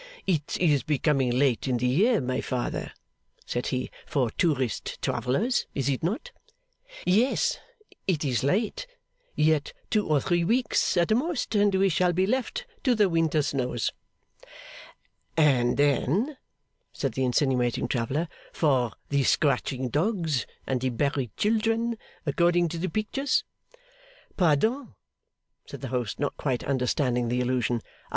[0.25, 2.91] 'It is becoming late in the year, my Father,'
[3.45, 6.31] said he, 'for tourist travellers, is it not?'
[7.05, 7.59] 'Yes,
[8.07, 8.87] it is late.
[9.35, 13.43] Yet two or three weeks, at most, and we shall be left to the winter
[13.43, 13.91] snows.'
[15.37, 16.35] 'And then,'
[16.91, 21.95] said the insinuating traveller, 'for the scratching dogs and the buried children,
[22.25, 23.43] according to the pictures!'
[24.35, 24.95] 'Pardon,'
[25.67, 27.83] said the host, not quite understanding the allusion.